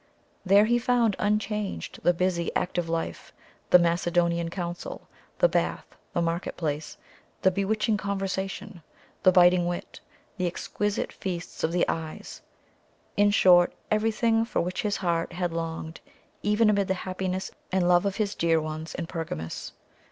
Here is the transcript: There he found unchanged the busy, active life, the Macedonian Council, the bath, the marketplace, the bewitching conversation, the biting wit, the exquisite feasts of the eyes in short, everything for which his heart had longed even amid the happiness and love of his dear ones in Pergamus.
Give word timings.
There 0.43 0.65
he 0.65 0.79
found 0.79 1.15
unchanged 1.19 1.99
the 2.01 2.11
busy, 2.11 2.49
active 2.55 2.89
life, 2.89 3.31
the 3.69 3.77
Macedonian 3.77 4.49
Council, 4.49 5.07
the 5.37 5.47
bath, 5.47 5.85
the 6.13 6.23
marketplace, 6.23 6.97
the 7.43 7.51
bewitching 7.51 7.97
conversation, 7.97 8.81
the 9.21 9.31
biting 9.31 9.67
wit, 9.67 9.99
the 10.37 10.47
exquisite 10.47 11.13
feasts 11.13 11.63
of 11.63 11.71
the 11.71 11.87
eyes 11.87 12.41
in 13.15 13.29
short, 13.29 13.73
everything 13.91 14.43
for 14.43 14.59
which 14.59 14.81
his 14.81 14.97
heart 14.97 15.33
had 15.33 15.53
longed 15.53 16.01
even 16.41 16.71
amid 16.71 16.87
the 16.87 16.95
happiness 17.05 17.51
and 17.71 17.87
love 17.87 18.07
of 18.07 18.15
his 18.15 18.33
dear 18.33 18.59
ones 18.59 18.95
in 18.95 19.05
Pergamus. 19.05 19.73